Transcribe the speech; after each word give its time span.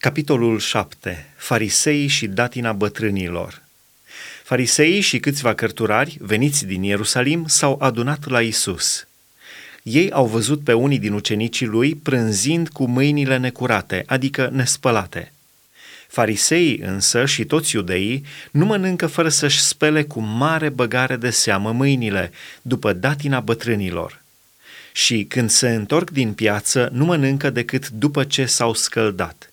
Capitolul 0.00 0.58
7. 0.58 1.26
Fariseii 1.36 2.06
și 2.06 2.26
datina 2.26 2.72
bătrânilor. 2.72 3.62
Fariseii 4.42 5.00
și 5.00 5.18
câțiva 5.18 5.54
cărturari, 5.54 6.16
veniți 6.20 6.66
din 6.66 6.82
Ierusalim, 6.82 7.46
s-au 7.46 7.78
adunat 7.80 8.28
la 8.28 8.42
Isus. 8.42 9.06
Ei 9.82 10.10
au 10.10 10.26
văzut 10.26 10.64
pe 10.64 10.72
unii 10.72 10.98
din 10.98 11.12
ucenicii 11.12 11.66
lui 11.66 11.94
prânzind 11.94 12.68
cu 12.68 12.86
mâinile 12.86 13.36
necurate, 13.36 14.02
adică 14.06 14.48
nespălate. 14.52 15.32
Fariseii 16.08 16.78
însă 16.78 17.26
și 17.26 17.44
toți 17.44 17.74
iudeii 17.74 18.24
nu 18.50 18.64
mănâncă 18.64 19.06
fără 19.06 19.28
să-și 19.28 19.60
spele 19.60 20.02
cu 20.02 20.20
mare 20.20 20.68
băgare 20.68 21.16
de 21.16 21.30
seamă 21.30 21.72
mâinile, 21.72 22.30
după 22.62 22.92
datina 22.92 23.40
bătrânilor. 23.40 24.22
Și 24.92 25.24
când 25.24 25.50
se 25.50 25.68
întorc 25.68 26.10
din 26.10 26.32
piață, 26.32 26.88
nu 26.92 27.04
mănâncă 27.04 27.50
decât 27.50 27.88
după 27.88 28.24
ce 28.24 28.46
s-au 28.46 28.74
scăldat. 28.74 29.48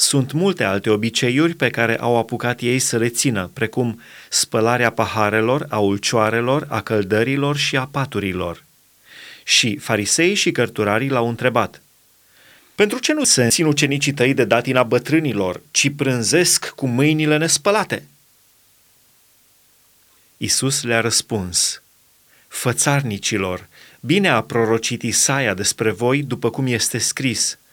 Sunt 0.00 0.32
multe 0.32 0.64
alte 0.64 0.90
obiceiuri 0.90 1.54
pe 1.54 1.70
care 1.70 1.98
au 1.98 2.16
apucat 2.16 2.60
ei 2.60 2.78
să 2.78 2.96
le 2.96 3.08
țină, 3.08 3.50
precum 3.52 4.00
spălarea 4.28 4.90
paharelor, 4.90 5.66
a 5.68 5.78
ulcioarelor, 5.78 6.66
a 6.68 6.80
căldărilor 6.80 7.56
și 7.56 7.76
a 7.76 7.86
paturilor. 7.86 8.64
Și 9.44 9.76
farisei 9.76 10.34
și 10.34 10.52
cărturarii 10.52 11.08
l-au 11.08 11.28
întrebat, 11.28 11.82
Pentru 12.74 12.98
ce 12.98 13.12
nu 13.12 13.24
se 13.24 13.48
țin 13.48 13.66
ucenicii 13.66 14.12
tăi 14.12 14.34
de 14.34 14.44
datina 14.44 14.82
bătrânilor, 14.82 15.60
ci 15.70 15.90
prânzesc 15.96 16.68
cu 16.68 16.86
mâinile 16.86 17.36
nespălate? 17.36 18.02
Isus 20.36 20.82
le-a 20.82 21.00
răspuns, 21.00 21.82
Fățarnicilor, 22.48 23.68
bine 24.00 24.28
a 24.28 24.42
prorocit 24.42 25.02
Isaia 25.02 25.54
despre 25.54 25.90
voi 25.90 26.22
după 26.22 26.50
cum 26.50 26.66
este 26.66 26.98
scris– 26.98 27.58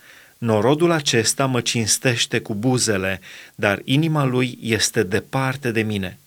Norodul 0.46 0.92
acesta 0.92 1.46
mă 1.46 1.62
cinstește 1.62 2.40
cu 2.40 2.56
buzele, 2.56 3.22
dar 3.56 3.82
inima 3.84 4.24
lui 4.24 4.58
este 4.62 5.04
departe 5.04 5.72
de 5.72 5.82
mine. 5.82 6.20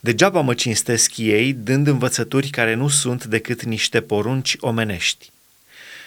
Degeaba 0.00 0.40
mă 0.40 0.54
cinstesc 0.54 1.16
ei, 1.16 1.52
dând 1.52 1.86
învățături 1.86 2.48
care 2.48 2.74
nu 2.74 2.88
sunt 2.88 3.24
decât 3.24 3.62
niște 3.62 4.00
porunci 4.00 4.56
omenești. 4.60 5.30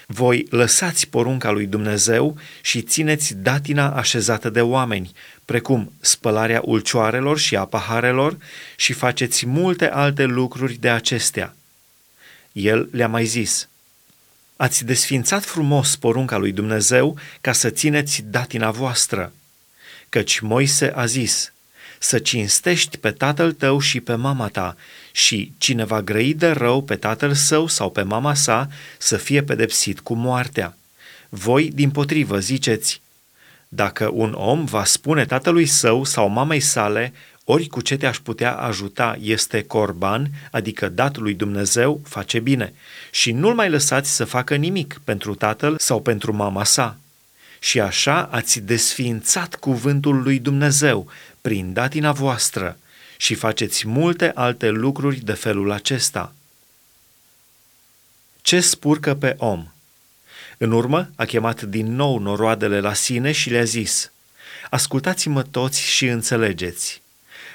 Voi 0.08 0.46
lăsați 0.50 1.08
porunca 1.08 1.52
lui 1.52 1.66
Dumnezeu 1.66 2.38
și 2.62 2.82
țineți 2.82 3.36
datina 3.36 3.92
așezată 3.92 4.50
de 4.50 4.62
oameni, 4.62 5.12
precum 5.46 5.92
spălarea 6.00 6.62
ulcioarelor 6.66 7.40
și 7.40 7.56
a 7.56 7.66
paharelor, 7.66 8.38
și 8.76 8.94
faceți 8.94 9.46
multe 9.46 9.90
alte 9.90 10.24
lucruri 10.24 10.74
de 10.74 10.90
acestea. 10.90 11.56
El 12.52 12.90
le-a 12.92 13.08
mai 13.08 13.26
zis– 13.26 13.68
Ați 14.64 14.86
desfințat 14.86 15.44
frumos 15.44 15.96
porunca 15.96 16.38
lui 16.38 16.52
Dumnezeu 16.52 17.18
ca 17.42 17.52
să 17.52 17.70
țineți 17.70 18.22
datina 18.22 18.72
voastră. 18.72 19.34
Căci 20.10 20.40
Moise 20.40 20.92
a 20.96 21.06
zis, 21.06 21.54
să 22.00 22.20
cinstești 22.20 22.98
pe 22.98 23.12
tatăl 23.12 23.54
tău 23.54 23.80
și 23.80 24.00
pe 24.00 24.16
mama 24.16 24.48
ta 24.48 24.76
și 25.12 25.54
cine 25.58 25.84
va 25.84 26.02
grăi 26.02 26.34
de 26.34 26.50
rău 26.50 26.84
pe 26.84 26.96
tatăl 26.96 27.34
său 27.34 27.68
sau 27.68 27.92
pe 27.92 28.02
mama 28.02 28.34
sa 28.34 28.70
să 28.98 29.18
fie 29.18 29.44
pedepsit 29.44 30.00
cu 30.00 30.14
moartea. 30.14 30.78
Voi, 31.30 31.72
din 31.74 31.92
potrivă, 31.92 32.40
ziceți, 32.40 33.02
dacă 33.68 34.10
un 34.14 34.34
om 34.34 34.66
va 34.66 34.84
spune 34.84 35.26
tatălui 35.26 35.66
său 35.66 36.04
sau 36.04 36.28
mamei 36.28 36.60
sale, 36.60 37.14
ori 37.44 37.68
cu 37.68 37.82
ce 37.82 37.98
te-aș 37.98 38.18
putea 38.18 38.56
ajuta 38.56 39.18
este 39.22 39.64
corban, 39.64 40.30
adică 40.52 40.90
dat 40.90 41.18
lui 41.18 41.34
Dumnezeu, 41.34 42.02
face 42.04 42.40
bine. 42.40 42.74
Și 43.12 43.32
nu-l 43.32 43.54
mai 43.54 43.70
lăsați 43.70 44.16
să 44.16 44.26
facă 44.26 44.56
nimic 44.56 45.02
pentru 45.04 45.36
tatăl 45.36 45.76
sau 45.78 46.02
pentru 46.02 46.34
mama 46.34 46.64
sa. 46.64 46.98
Și 47.60 47.80
așa 47.80 48.30
ați 48.32 48.60
desființat 48.60 49.56
cuvântul 49.56 50.22
lui 50.22 50.40
Dumnezeu 50.40 51.08
prin 51.42 51.74
datina 51.74 52.12
voastră 52.12 52.78
și 53.18 53.34
faceți 53.34 53.88
multe 53.88 54.32
alte 54.36 54.70
lucruri 54.70 55.20
de 55.20 55.34
felul 55.34 55.72
acesta. 55.72 56.34
Ce 58.42 58.60
spurcă 58.60 59.16
pe 59.16 59.36
om? 59.38 59.68
În 60.58 60.72
urmă 60.72 61.10
a 61.16 61.26
chemat 61.26 61.62
din 61.62 61.96
nou 61.96 62.18
noroadele 62.18 62.80
la 62.80 62.94
sine 62.94 63.32
și 63.32 63.50
le-a 63.50 63.64
zis, 63.64 64.12
Ascultați-mă 64.70 65.44
toți 65.44 65.82
și 65.82 66.06
înțelegeți. 66.08 67.03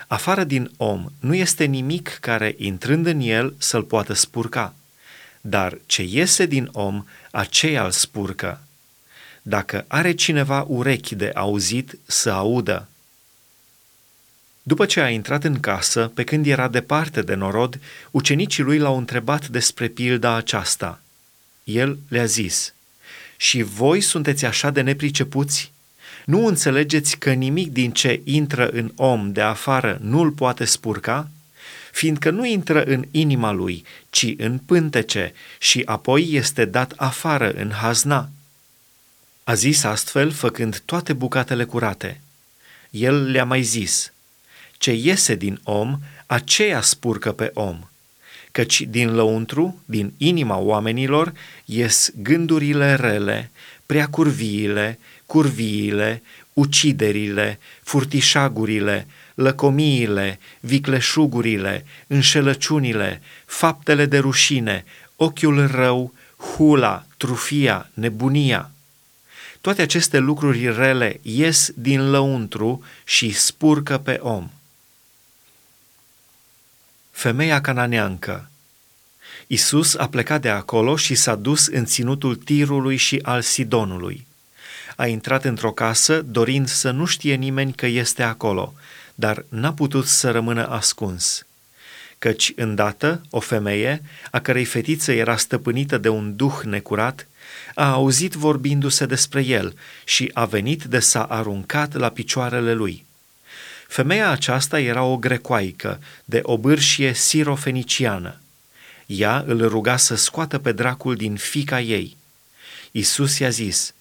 Afară 0.09 0.45
din 0.45 0.71
om 0.77 1.07
nu 1.21 1.35
este 1.35 1.65
nimic 1.65 2.19
care, 2.21 2.55
intrând 2.59 3.07
în 3.07 3.21
el, 3.21 3.55
să-l 3.59 3.83
poată 3.83 4.13
spurca, 4.13 4.75
dar 5.41 5.79
ce 5.87 6.03
iese 6.03 6.47
din 6.47 6.69
om, 6.73 7.05
aceea 7.31 7.85
îl 7.85 7.91
spurcă. 7.91 8.61
Dacă 9.43 9.85
are 9.89 10.13
cineva 10.13 10.65
urechi 10.69 11.15
de 11.15 11.31
auzit, 11.35 11.99
să 12.07 12.31
audă. 12.31 12.89
După 14.63 14.87
ce 14.87 15.01
a 15.01 15.11
intrat 15.11 15.45
în 15.45 15.61
casă, 15.61 16.11
pe 16.15 16.25
când 16.25 16.47
era 16.47 16.69
departe 16.69 17.23
de 17.23 17.35
norod, 17.35 17.81
ucenicii 18.11 18.63
lui 18.63 18.79
l-au 18.79 18.97
întrebat 18.97 19.49
despre 19.49 19.89
pilda 19.89 20.35
aceasta. 20.35 21.01
El 21.65 21.99
le-a 22.09 22.25
zis, 22.25 22.75
Și 23.37 23.63
voi 23.63 24.01
sunteți 24.01 24.45
așa 24.45 24.71
de 24.71 24.81
nepricepuți? 24.81 25.73
Nu 26.25 26.47
înțelegeți 26.47 27.17
că 27.17 27.33
nimic 27.33 27.73
din 27.73 27.91
ce 27.91 28.21
intră 28.25 28.69
în 28.69 28.93
om 28.97 29.33
de 29.33 29.41
afară 29.41 29.99
nu-l 30.03 30.31
poate 30.31 30.65
spurca? 30.65 31.29
Fiindcă 31.93 32.31
nu 32.31 32.45
intră 32.45 32.83
în 32.83 33.05
inima 33.11 33.53
lui, 33.53 33.85
ci 34.11 34.35
în 34.37 34.59
pântece 34.59 35.33
și 35.59 35.83
apoi 35.85 36.29
este 36.31 36.65
dat 36.65 36.93
afară 36.97 37.51
în 37.51 37.71
hazna. 37.71 38.29
A 39.45 39.55
zis 39.55 39.85
astfel, 39.85 40.31
făcând 40.31 40.83
toate 40.85 41.13
bucatele 41.13 41.65
curate. 41.65 42.21
El 42.91 43.31
le-a 43.31 43.45
mai 43.45 43.63
zis, 43.63 44.13
ce 44.79 44.93
iese 44.93 45.35
din 45.35 45.61
om, 45.63 45.99
aceea 46.27 46.81
spurcă 46.81 47.33
pe 47.33 47.51
om 47.55 47.89
căci 48.59 48.81
din 48.81 49.15
lăuntru, 49.15 49.83
din 49.85 50.13
inima 50.17 50.57
oamenilor, 50.57 51.33
ies 51.65 52.11
gândurile 52.17 52.95
rele, 52.95 53.51
prea 53.87 54.09
curviile, 55.29 56.23
curviile, 56.23 56.23
uciderile, 56.59 57.59
furtișagurile, 57.83 59.07
lăcomiile, 59.35 60.39
vicleșugurile, 60.61 61.85
înșelăciunile, 62.07 63.23
faptele 63.47 64.07
de 64.07 64.19
rușine, 64.19 64.85
ochiul 65.17 65.67
rău, 65.67 66.13
hula, 66.37 67.07
trufia, 67.17 67.91
nebunia. 67.95 68.71
Toate 69.61 69.83
aceste 69.83 70.19
lucruri 70.19 70.75
rele 70.75 71.21
ies 71.23 71.71
din 71.75 72.11
lăuntru 72.11 72.85
și 73.05 73.33
spurcă 73.33 73.99
pe 73.99 74.19
om. 74.23 74.51
Femeia 77.11 77.61
cananeancă 77.61 78.51
Isus 79.47 79.95
a 79.95 80.09
plecat 80.09 80.41
de 80.41 80.49
acolo 80.49 80.97
și 80.97 81.15
s-a 81.15 81.35
dus 81.35 81.67
în 81.67 81.85
ținutul 81.85 82.37
Tirului 82.37 82.97
și 82.97 83.19
al 83.23 83.43
Sidonului. 83.43 84.27
A 85.01 85.07
intrat 85.07 85.45
într-o 85.45 85.73
casă 85.73 86.23
dorind 86.23 86.69
să 86.69 86.91
nu 86.91 87.05
știe 87.05 87.35
nimeni 87.35 87.73
că 87.73 87.87
este 87.87 88.23
acolo, 88.23 88.75
dar 89.15 89.45
n-a 89.49 89.73
putut 89.73 90.07
să 90.07 90.31
rămână 90.31 90.69
ascuns. 90.69 91.47
Căci, 92.19 92.53
îndată, 92.57 93.23
o 93.31 93.41
femeie, 93.41 94.03
a 94.31 94.41
cărei 94.41 94.65
fetiță 94.65 95.13
era 95.13 95.37
stăpânită 95.37 95.99
de 95.99 96.09
un 96.09 96.37
duh 96.37 96.61
necurat, 96.65 97.27
a 97.75 97.91
auzit 97.91 98.33
vorbindu-se 98.33 99.07
despre 99.07 99.45
el 99.45 99.75
și 100.05 100.31
a 100.33 100.45
venit 100.45 100.85
de 100.85 100.99
s-a 100.99 101.23
aruncat 101.23 101.95
la 101.95 102.09
picioarele 102.09 102.73
lui. 102.73 103.05
Femeia 103.87 104.31
aceasta 104.31 104.81
era 104.81 105.03
o 105.03 105.17
grecoaică, 105.17 106.01
de 106.25 106.41
o 106.43 106.59
bârșie 106.59 107.15
sirofeniciană. 107.15 108.41
Ea 109.07 109.45
îl 109.47 109.69
ruga 109.69 109.97
să 109.97 110.15
scoată 110.15 110.59
pe 110.59 110.73
dracul 110.73 111.17
din 111.17 111.37
fica 111.37 111.81
ei. 111.81 112.17
Isus 112.91 113.39
i-a 113.39 113.49
zis, 113.49 113.95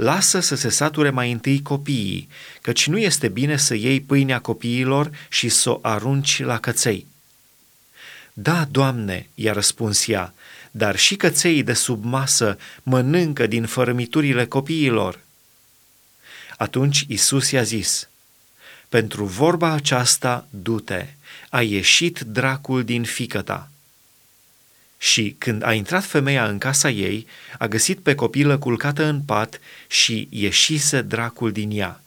Lasă 0.00 0.40
să 0.40 0.54
se 0.54 0.68
sature 0.68 1.10
mai 1.10 1.32
întâi 1.32 1.62
copiii, 1.62 2.28
căci 2.60 2.86
nu 2.86 2.98
este 2.98 3.28
bine 3.28 3.56
să 3.56 3.74
iei 3.74 4.00
pâinea 4.00 4.38
copiilor 4.38 5.10
și 5.28 5.48
să 5.48 5.70
o 5.70 5.78
arunci 5.82 6.42
la 6.42 6.58
căței. 6.58 7.06
Da, 8.32 8.64
Doamne, 8.70 9.28
i-a 9.34 9.52
răspuns 9.52 10.08
ea, 10.08 10.34
dar 10.70 10.96
și 10.96 11.16
căței 11.16 11.62
de 11.62 11.72
sub 11.72 12.04
masă 12.04 12.58
mănâncă 12.82 13.46
din 13.46 13.66
fărămiturile 13.66 14.46
copiilor. 14.46 15.20
Atunci 16.56 17.04
Isus 17.08 17.50
i-a 17.50 17.62
zis, 17.62 18.08
Pentru 18.88 19.24
vorba 19.24 19.72
aceasta 19.72 20.46
du-te, 20.50 21.06
a 21.48 21.62
ieșit 21.62 22.20
dracul 22.20 22.84
din 22.84 23.02
fică 23.02 23.42
ta. 23.42 23.69
Și 25.02 25.34
când 25.38 25.64
a 25.64 25.72
intrat 25.72 26.04
femeia 26.04 26.46
în 26.46 26.58
casa 26.58 26.90
ei, 26.90 27.26
a 27.58 27.66
găsit 27.66 27.98
pe 27.98 28.14
copilă 28.14 28.58
culcată 28.58 29.04
în 29.04 29.20
pat 29.20 29.60
și 29.86 30.28
ieșise 30.30 31.02
dracul 31.02 31.52
din 31.52 31.70
ea. 31.72 32.02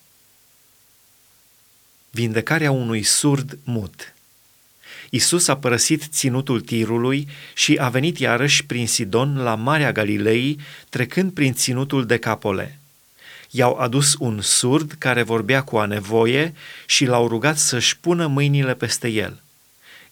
Vindecarea 2.09 2.71
unui 2.71 3.03
surd 3.03 3.57
mut 3.63 4.13
Isus 5.09 5.47
a 5.47 5.57
părăsit 5.57 6.03
ținutul 6.03 6.61
tirului 6.61 7.27
și 7.53 7.77
a 7.79 7.89
venit 7.89 8.19
iarăși 8.19 8.65
prin 8.65 8.87
Sidon 8.87 9.37
la 9.37 9.55
Marea 9.55 9.91
Galilei, 9.91 10.59
trecând 10.89 11.31
prin 11.31 11.53
ținutul 11.53 12.05
de 12.05 12.17
Capole. 12.17 12.79
I-au 13.49 13.73
adus 13.73 14.15
un 14.19 14.41
surd 14.41 14.91
care 14.97 15.23
vorbea 15.23 15.61
cu 15.61 15.77
a 15.77 15.85
nevoie 15.85 16.53
și 16.85 17.05
l-au 17.05 17.27
rugat 17.27 17.57
să-și 17.57 17.99
pună 17.99 18.27
mâinile 18.27 18.73
peste 18.73 19.07
el. 19.07 19.42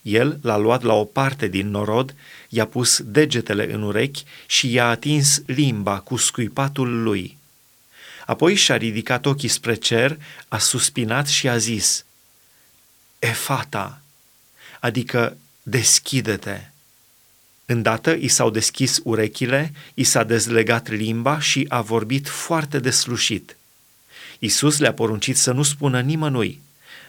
El 0.02 0.40
l-a 0.42 0.58
luat 0.58 0.82
la 0.82 0.94
o 0.94 1.04
parte 1.04 1.48
din 1.48 1.70
norod, 1.70 2.16
i-a 2.50 2.66
pus 2.66 3.02
degetele 3.02 3.74
în 3.74 3.82
urechi 3.82 4.24
și 4.46 4.72
i-a 4.72 4.90
atins 4.90 5.42
limba 5.46 6.00
cu 6.00 6.16
scuipatul 6.16 7.04
lui. 7.04 7.38
Apoi 8.26 8.56
și-a 8.56 8.78
ridicat 8.78 9.26
ochii 9.26 9.50
spre 9.50 9.74
cer, 9.74 10.18
a 10.48 10.58
suspinat 10.58 11.28
și 11.28 11.50
a 11.50 11.58
zis, 11.58 12.06
Efata, 13.20 14.02
adică 14.80 15.38
deschide-te. 15.64 16.62
Îndată 17.66 18.12
i 18.20 18.28
s-au 18.28 18.50
deschis 18.50 19.00
urechile, 19.04 19.74
i 19.94 20.04
s-a 20.04 20.24
dezlegat 20.24 20.90
limba 20.90 21.40
și 21.40 21.66
a 21.70 21.82
vorbit 21.82 22.30
foarte 22.30 22.80
deslușit. 22.80 23.56
Isus 24.40 24.78
le-a 24.78 24.94
poruncit 24.94 25.38
să 25.38 25.52
nu 25.52 25.64
spună 25.64 26.02
nimănui, 26.02 26.62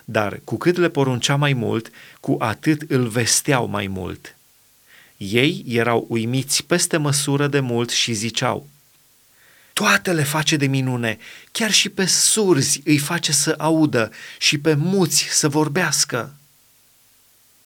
dar 0.05 0.40
cu 0.44 0.56
cât 0.56 0.76
le 0.76 0.88
poruncea 0.88 1.37
mai 1.37 1.52
mult, 1.52 1.90
cu 2.20 2.37
atât 2.38 2.82
îl 2.88 3.08
vesteau 3.08 3.67
mai 3.67 3.87
mult. 3.87 4.37
Ei 5.17 5.64
erau 5.69 6.06
uimiți 6.08 6.64
peste 6.64 6.96
măsură 6.96 7.46
de 7.46 7.61
mult 7.61 7.90
și 7.90 8.12
ziceau, 8.12 8.69
toate 9.73 10.12
le 10.12 10.23
face 10.23 10.56
de 10.56 10.67
minune, 10.67 11.19
chiar 11.52 11.70
și 11.70 11.88
pe 11.88 12.06
surzi 12.06 12.81
îi 12.84 12.99
face 12.99 13.32
să 13.32 13.55
audă 13.58 14.11
și 14.38 14.58
pe 14.58 14.75
muți 14.75 15.26
să 15.31 15.49
vorbească. 15.49 16.34